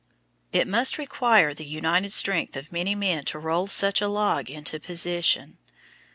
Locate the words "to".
3.25-3.37